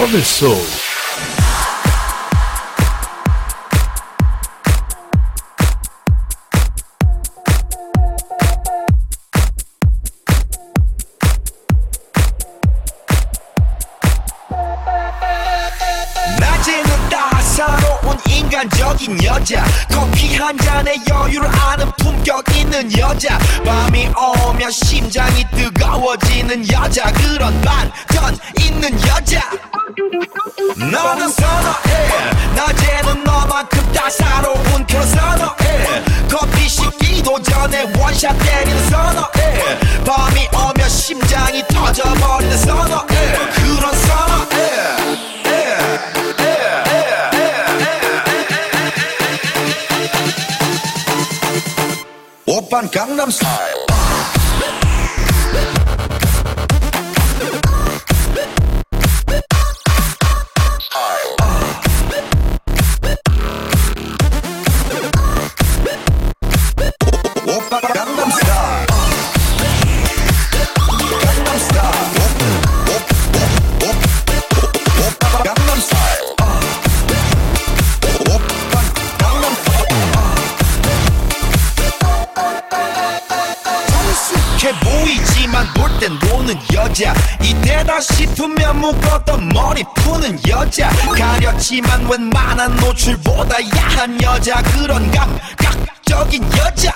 começou. 0.00 0.79
Japan 52.70 52.86
Gangnam 52.86 53.30
Style 53.32 54.39
싶으면 88.40 88.80
묶었던 88.80 89.50
머리 89.50 89.84
푸는 89.96 90.40
여자. 90.48 90.88
가렸지만 90.88 92.08
웬만한 92.08 92.74
노출보다 92.76 93.56
야한 93.76 94.20
여자. 94.22 94.62
그런 94.62 95.10
감각적인 95.10 96.42
여자. 96.56 96.90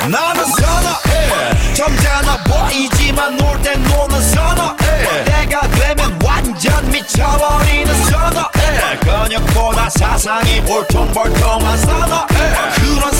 나는 0.00 0.44
선어해. 0.46 1.74
점잖아 1.74 2.42
보이지만 2.42 3.36
놀 3.36 3.62
땐 3.62 3.80
노는 3.84 4.20
선어해. 4.30 5.24
때가 5.24 5.60
되면 5.68 6.18
완전 6.24 6.90
미쳐버리는 6.90 8.04
선어해. 8.06 8.98
근육보다 9.00 9.90
사상이 9.90 10.60
볼통볼통한 10.62 11.78
선어해. 11.78 12.26
그런 12.74 13.12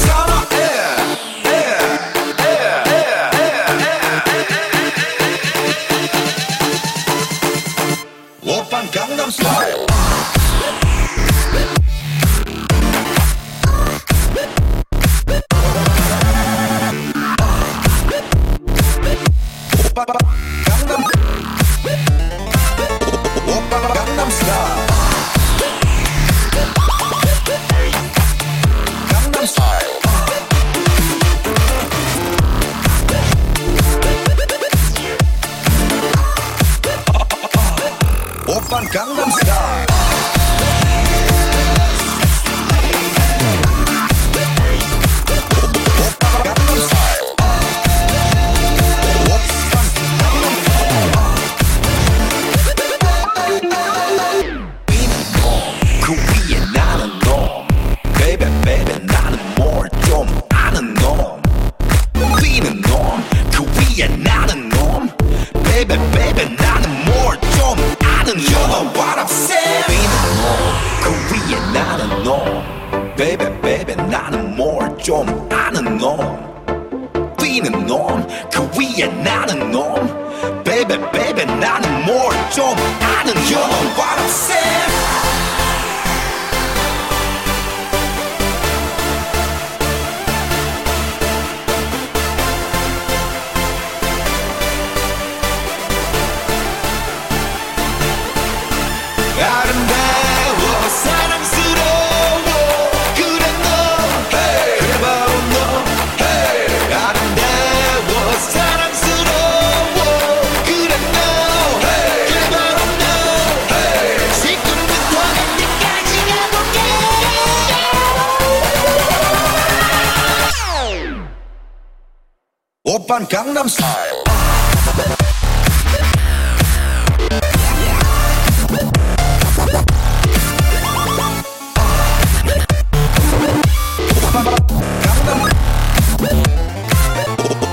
Oppan 123.10 123.26
Gangnam 123.26 123.66
Style. 123.66 124.22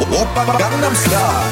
Oppan 0.09 0.47
Gangnam 0.57 0.95
Style. 0.97 1.17
Gangnam 1.21 1.46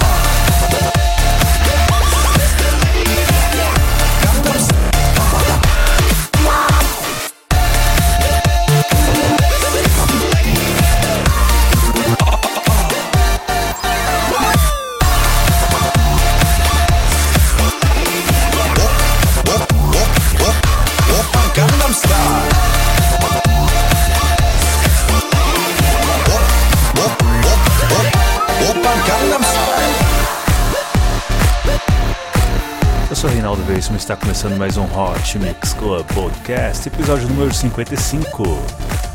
começando 34.35 34.57
mais 34.57 34.75
um 34.75 34.83
Hot 34.83 35.39
Mix 35.39 35.73
Club 35.75 36.05
Podcast, 36.13 36.89
episódio 36.89 37.25
número 37.29 37.53
55, 37.53 38.43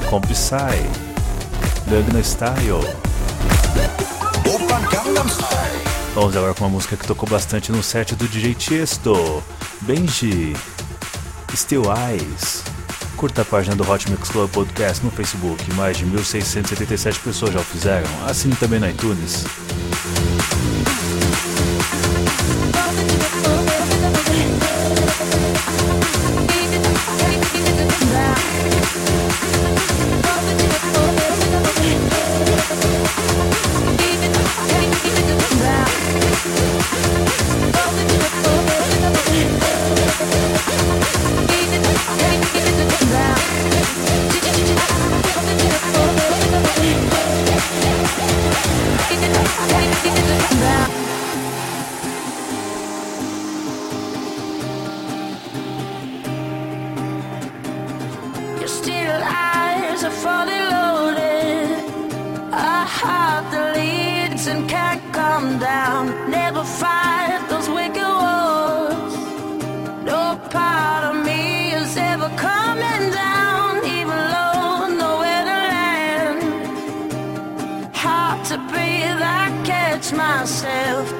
com 0.08 0.20
Psy, 0.22 0.56
Gangnam 1.86 2.24
Style. 2.24 2.80
Gangnam 4.90 5.28
Style. 5.28 5.82
Vamos 6.14 6.34
agora 6.34 6.54
com 6.54 6.64
uma 6.64 6.70
música 6.70 6.96
que 6.96 7.06
tocou 7.06 7.28
bastante 7.28 7.70
no 7.70 7.82
set 7.82 8.14
do 8.14 8.26
DJ 8.26 8.54
Tiesto, 8.54 9.42
Benji, 9.82 10.56
Still 11.54 11.82
Eyes. 11.94 12.64
Curta 13.18 13.42
a 13.42 13.44
página 13.44 13.76
do 13.76 13.86
Hot 13.90 14.10
Mix 14.10 14.30
Club 14.30 14.50
Podcast 14.50 15.04
no 15.04 15.10
Facebook, 15.10 15.70
mais 15.74 15.98
de 15.98 16.06
1.677 16.06 17.20
pessoas 17.20 17.52
já 17.52 17.60
o 17.60 17.64
fizeram. 17.64 18.08
Assine 18.26 18.56
também 18.56 18.80
no 18.80 18.88
iTunes. 18.88 19.44
Your 59.10 59.24
eyes 59.24 60.04
are 60.04 60.16
fully 60.24 60.60
loaded. 60.74 61.70
A 62.52 62.84
heart 62.98 63.44
that 63.52 63.66
leads 63.76 64.46
and 64.46 64.68
can't 64.74 65.02
come 65.12 65.58
down. 65.58 66.02
Never 66.30 66.62
fight 66.62 67.42
those 67.50 67.68
wicked 67.68 68.10
wars. 68.22 69.14
No 70.12 70.22
part 70.56 71.02
of 71.10 71.16
me 71.28 71.72
is 71.80 71.96
ever 71.96 72.30
coming 72.48 73.04
down. 73.24 73.68
Even 73.98 74.18
low, 74.36 74.86
nowhere 75.02 75.44
to 75.50 75.58
land. 75.74 76.40
Hard 78.02 78.38
to 78.50 78.56
breathe, 78.70 79.22
I 79.42 79.46
catch 79.70 80.06
myself. 80.12 81.19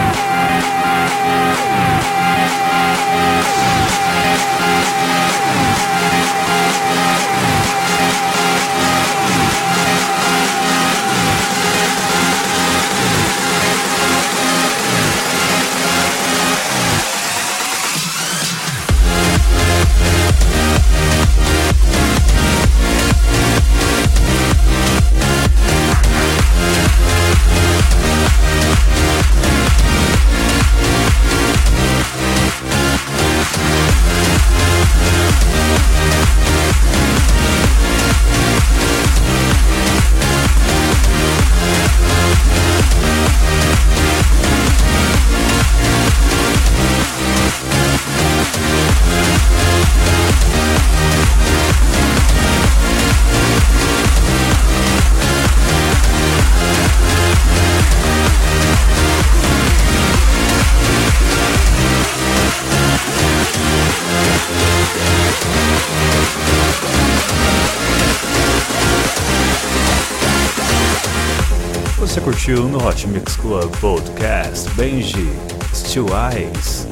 Curtiu 72.51 72.67
no 72.67 72.85
Hot 72.85 73.07
Mix 73.07 73.37
Club 73.37 73.73
Podcast 73.77 74.69
Benji, 74.71 75.29
Still 75.73 76.07
Eyes. 76.07 76.85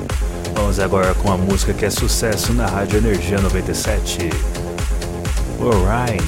Vamos 0.56 0.80
agora 0.80 1.14
com 1.16 1.34
a 1.34 1.38
música 1.38 1.74
que 1.74 1.84
é 1.84 1.90
sucesso 1.90 2.54
na 2.54 2.66
Rádio 2.66 3.00
Energia 3.00 3.42
97. 3.42 4.30
Orion. 5.60 6.24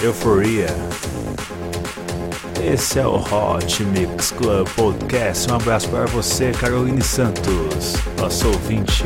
Euforia. 0.00 0.68
Esse 2.62 3.00
é 3.00 3.06
o 3.06 3.16
Hot 3.16 3.82
Mix 3.82 4.30
Club 4.30 4.68
Podcast. 4.76 5.50
Um 5.50 5.56
abraço 5.56 5.88
para 5.88 6.06
você, 6.06 6.52
Caroline 6.52 7.02
Santos, 7.02 7.94
nosso 8.16 8.46
ouvinte. 8.46 9.04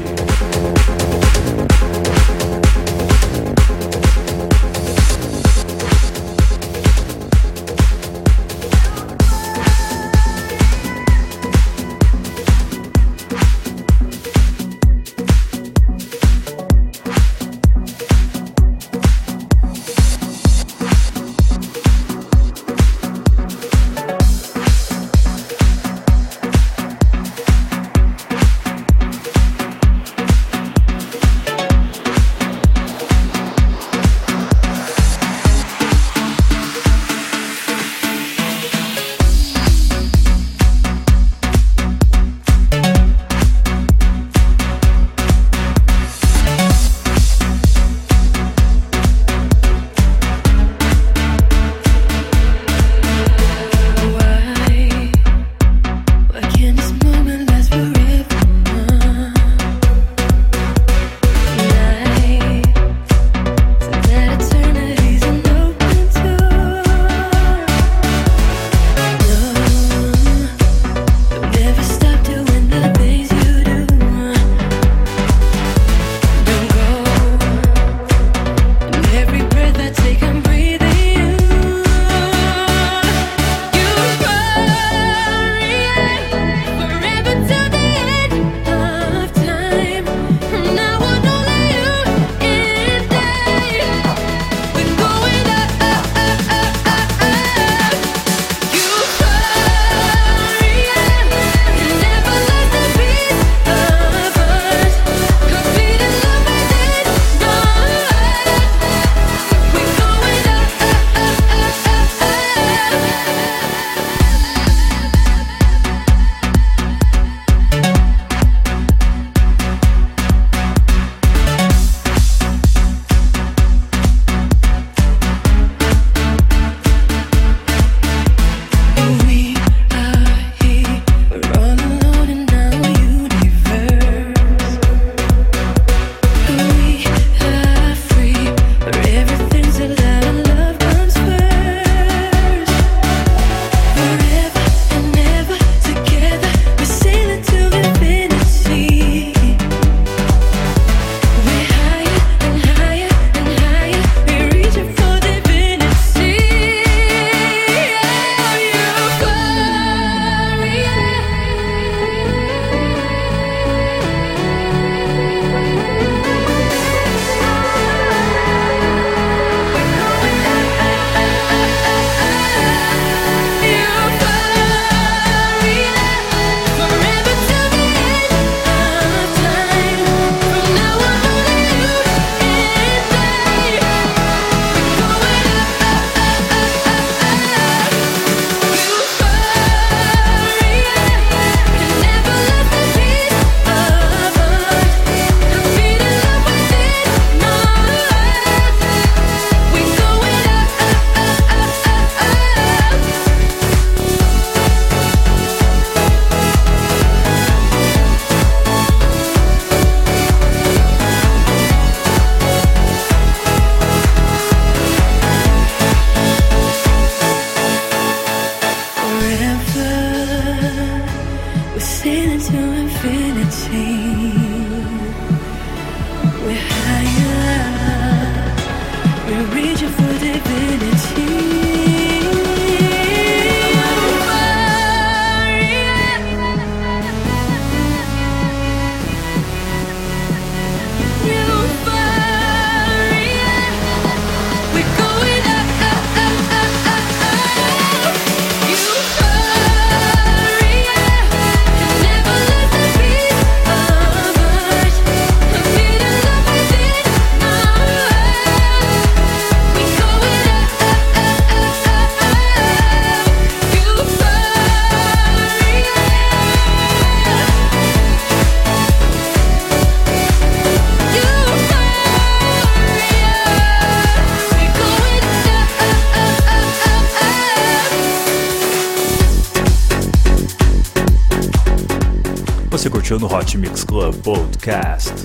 Mix 283.64 283.82
Club 283.82 284.14
Podcast. 284.16 285.24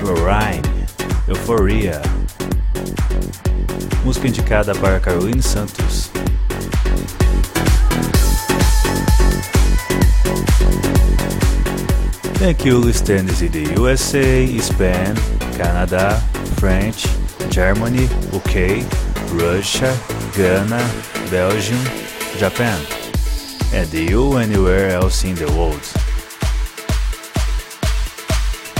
Rhyme, 0.00 0.62
Euphoria. 1.26 2.00
Música 4.04 4.28
indicada 4.28 4.76
para 4.76 5.00
Caroline 5.00 5.42
Santos. 5.42 6.08
Thank 12.38 12.64
you 12.64 12.78
listeners 12.78 13.42
in 13.42 13.50
the 13.50 13.74
USA, 13.74 14.46
Spain, 14.60 15.16
Canada, 15.56 16.22
French, 16.60 17.06
Germany, 17.50 18.04
UK, 18.32 18.86
Russia, 19.32 19.92
Ghana, 20.36 20.88
Belgium, 21.28 21.82
Japan, 22.38 22.80
and 23.72 23.92
you 23.92 24.36
anywhere 24.36 24.90
else 24.90 25.24
in 25.24 25.34
the 25.34 25.50
world. 25.58 26.07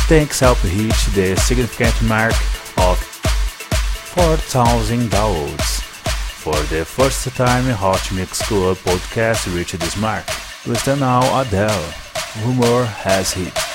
Thanks 0.08 0.40
help 0.40 0.64
reach 0.64 1.04
the 1.12 1.36
significant 1.36 1.92
mark 2.08 2.32
of 2.78 2.98
4,000 4.16 5.10
downloads. 5.10 5.82
For 6.40 6.56
the 6.74 6.86
first 6.86 7.28
time, 7.36 7.64
Hot 7.64 8.10
Mix 8.14 8.40
Club 8.40 8.78
podcast 8.78 9.54
reached 9.54 9.78
this 9.78 9.98
mark. 9.98 10.24
Listen 10.66 11.00
now, 11.00 11.20
Adele. 11.42 11.92
Rumor 12.42 12.86
has 12.86 13.34
hit. 13.34 13.67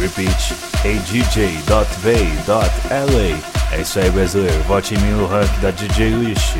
Repeat, 0.00 0.52
heydj.vey.la. 0.82 1.36
É 3.72 3.80
isso 3.80 3.98
aí, 3.98 4.10
brasileiro. 4.10 4.62
Vote 4.64 4.94
em 4.94 4.98
mim 4.98 5.10
no 5.12 5.26
ranking 5.26 5.60
da 5.60 5.70
DJ 5.70 6.10
List. 6.10 6.56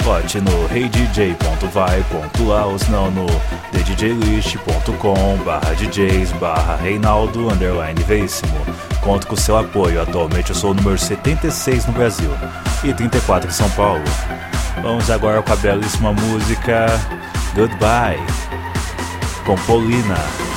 Vote 0.00 0.40
no 0.40 0.66
heydj.vai.lá 0.68 2.66
ou 2.66 2.78
no 3.10 3.26
thedjlist.com 3.72 5.36
barra 5.44 5.74
DJs 5.74 6.32
barra 6.32 6.76
Reinaldo 6.76 7.48
underline 7.50 8.00
Veríssimo. 8.02 8.54
Conto 9.00 9.26
com 9.26 9.36
seu 9.36 9.56
apoio. 9.58 10.00
Atualmente 10.02 10.50
eu 10.50 10.56
sou 10.56 10.70
o 10.72 10.74
número 10.74 10.98
76 10.98 11.86
no 11.86 11.92
Brasil 11.92 12.30
e 12.84 12.92
34 12.92 13.48
em 13.48 13.52
São 13.52 13.70
Paulo. 13.70 14.04
Vamos 14.82 15.10
agora 15.10 15.42
com 15.42 15.52
a 15.52 15.56
belíssima 15.56 16.12
música 16.12 16.86
Goodbye 17.54 18.43
com 19.44 19.56
Paulina. 19.66 20.53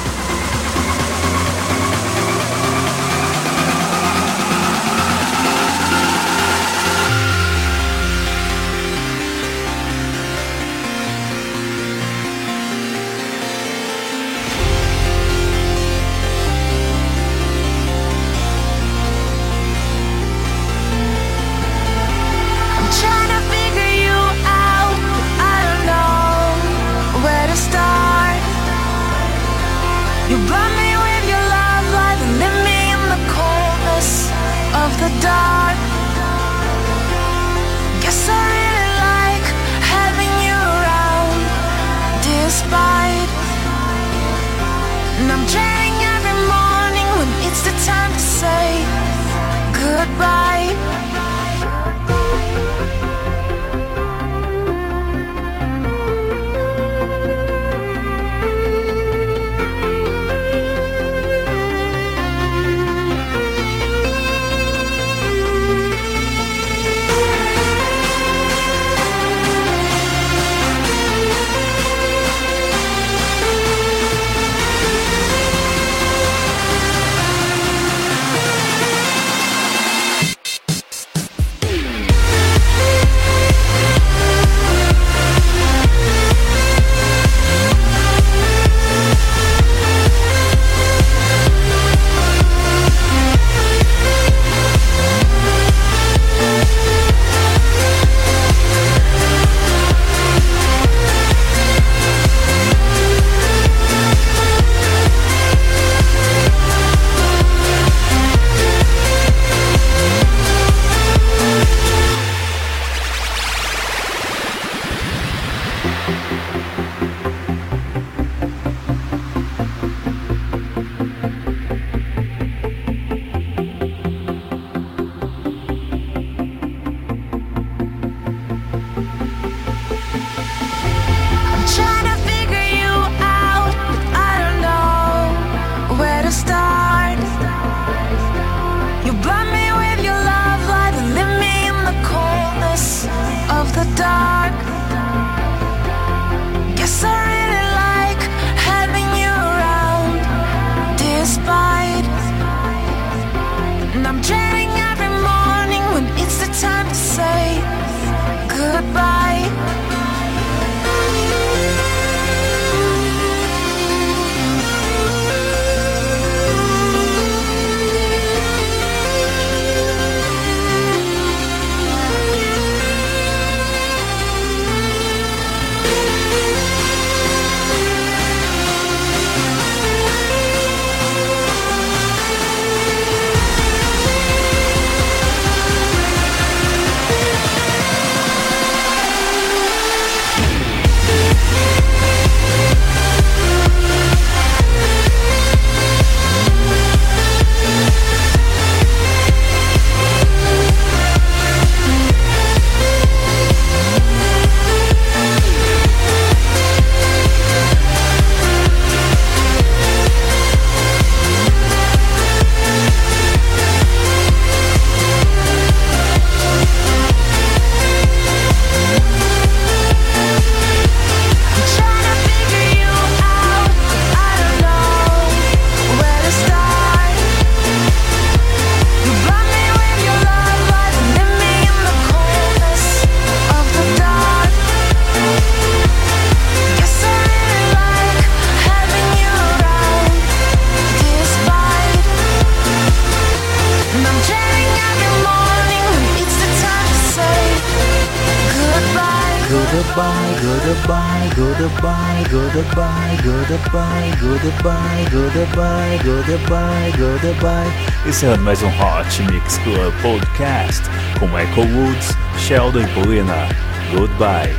Goodbye, 249.87 250.35
goodbye, 250.41 251.29
goodbye, 251.35 252.23
goodbye, 252.29 253.15
goodbye, 253.23 254.11
goodbye, 254.19 255.05
goodbye, 255.09 255.99
goodbye, 256.03 256.91
goodbye. 257.21 257.71
Encerrando 258.05 258.43
mais 258.43 258.61
um 258.61 258.67
Hot 258.67 259.23
Mix 259.31 259.57
Club 259.59 259.93
Podcast 260.01 260.83
com 261.19 261.27
Michael 261.27 261.67
Woods, 261.73 262.17
Sheldon 262.37 262.81
e 262.81 262.87
Paulina. 262.87 263.47
Goodbye. 263.95 264.53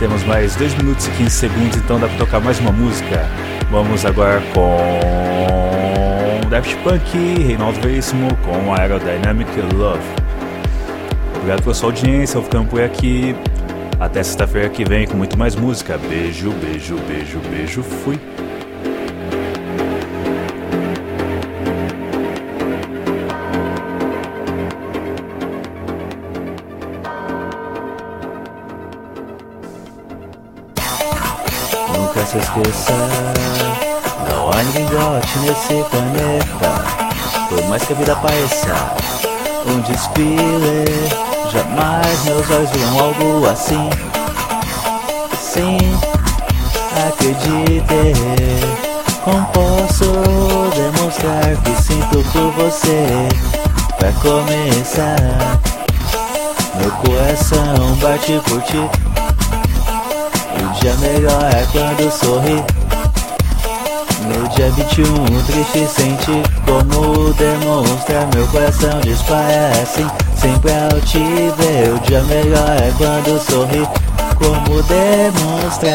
Temos 0.00 0.24
mais 0.24 0.56
2 0.56 0.74
minutos 0.74 1.06
e 1.06 1.10
15 1.12 1.30
segundos, 1.30 1.76
então 1.76 2.00
dá 2.00 2.08
pra 2.08 2.18
tocar 2.18 2.40
mais 2.40 2.58
uma 2.58 2.72
música. 2.72 3.24
Vamos 3.70 4.04
agora 4.04 4.42
com 4.52 6.40
Daft 6.50 6.76
Punk, 6.78 7.44
Reinaldo 7.44 7.80
Veríssimo 7.80 8.36
com 8.44 8.74
Aerodynamic 8.74 9.48
Love. 9.74 10.02
Obrigado 11.36 11.62
pela 11.62 11.74
sua 11.74 11.88
audiência, 11.90 12.36
eu 12.36 12.42
ficando 12.42 12.68
por 12.68 12.82
aqui. 12.82 13.34
Até 14.02 14.20
sexta-feira 14.20 14.68
que 14.68 14.84
vem 14.84 15.06
com 15.06 15.16
muito 15.16 15.38
mais 15.38 15.54
música. 15.54 15.96
Beijo, 15.96 16.50
beijo, 16.50 16.96
beijo, 17.06 17.38
beijo. 17.48 17.82
Fui. 17.84 18.18
Nunca 31.96 32.26
se 32.26 32.38
esqueça, 32.38 32.92
não 34.28 34.50
há 34.50 34.62
ninguém 34.64 34.86
gote 34.86 35.38
nesse 35.38 35.88
planeta. 35.88 37.48
Por 37.48 37.64
mais 37.68 37.84
que 37.84 37.92
a 37.92 37.96
vida 37.96 38.16
pareça 38.16 38.96
um 39.64 39.80
desfile, 39.82 41.41
jamais 41.52 42.24
meus 42.24 42.50
olhos 42.50 42.70
viram 42.70 42.98
algo 42.98 43.46
assim. 43.46 43.90
Sim, 45.38 45.76
acredite, 47.06 47.84
como 49.22 49.44
posso 49.46 50.10
demonstrar 50.74 51.56
que 51.62 51.82
sinto 51.82 52.24
por 52.32 52.50
você? 52.52 53.28
Pra 53.98 54.10
começar, 54.12 55.60
meu 56.76 56.90
coração 56.92 57.96
bate 58.00 58.40
por 58.48 58.62
ti. 58.62 58.78
O 60.58 60.80
dia 60.80 60.94
melhor 60.94 61.50
é 61.54 61.66
quando 61.70 62.10
sorri. 62.10 62.64
No 64.22 64.48
dia 64.48 64.70
21, 64.70 65.42
triste 65.44 65.86
sentir 65.86 66.42
como 66.64 67.34
demonstrar 67.34 68.26
meu 68.34 68.46
coração 68.46 69.00
dispara 69.00 69.72
assim. 69.82 70.31
Sempre 70.42 70.72
ao 70.72 71.00
te 71.02 71.20
ver, 71.20 71.94
o 71.94 72.00
dia 72.00 72.20
melhor 72.24 72.76
é 72.76 72.92
quando 72.98 73.40
sorri. 73.40 73.86
Como 74.36 74.82
demonstrar. 74.82 75.92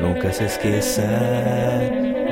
Nunca 0.00 0.32
se 0.32 0.44
esqueça, 0.44 1.02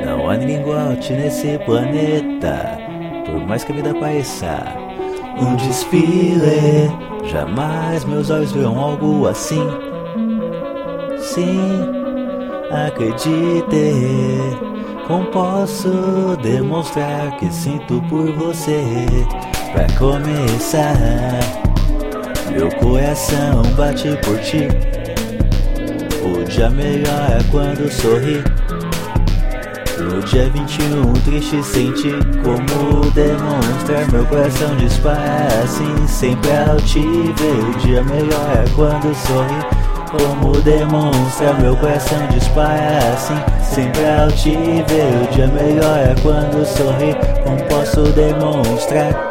não 0.05 0.29
há 0.29 0.35
ninguém 0.35 0.59
igual 0.61 0.91
a 0.91 0.95
ti 0.95 1.13
nesse 1.13 1.57
planeta. 1.59 2.77
Por 3.25 3.47
mais 3.47 3.63
que 3.63 3.71
a 3.71 3.75
vida 3.75 3.93
pareça 3.93 4.63
um 5.39 5.55
desfile, 5.55 6.91
jamais 7.25 8.03
meus 8.05 8.29
olhos 8.29 8.51
verão 8.51 8.77
algo 8.77 9.27
assim. 9.27 9.65
Sim, 11.17 11.59
acredite, 12.69 13.93
como 15.07 15.25
posso 15.27 16.37
demonstrar 16.41 17.37
que 17.37 17.51
sinto 17.53 18.01
por 18.09 18.31
você? 18.33 18.83
Pra 19.71 19.87
começar, 19.97 20.93
meu 22.51 22.69
coração 22.79 23.61
bate 23.77 24.09
por 24.23 24.37
ti. 24.39 24.67
O 26.23 26.43
dia 26.43 26.69
melhor 26.69 27.31
é 27.31 27.43
quando 27.49 27.91
sorri. 27.91 28.43
No 29.97 30.21
dia 30.21 30.49
21, 30.49 31.13
triste 31.25 31.63
sentir 31.63 32.15
como 32.43 33.09
demonstrar 33.11 34.11
meu 34.11 34.23
coração 34.25 34.75
dispara 34.77 35.47
assim. 35.63 36.07
Sempre 36.07 36.51
ao 36.51 36.77
te 36.77 36.99
ver, 36.99 37.63
o 37.63 37.77
dia 37.79 38.03
melhor 38.03 38.51
é 38.53 38.65
quando 38.75 39.15
sorri. 39.15 39.81
Como 40.11 40.61
demonstrar 40.61 41.59
meu 41.59 41.75
coração 41.75 42.27
dispara 42.27 42.99
assim. 43.13 43.41
Sempre 43.63 44.05
ao 44.05 44.31
te 44.31 44.51
ver, 44.87 45.23
o 45.23 45.33
dia 45.33 45.47
melhor 45.47 45.97
é 45.97 46.15
quando 46.21 46.65
sorri. 46.65 47.15
Como 47.43 47.63
posso 47.67 48.03
demonstrar? 48.13 49.30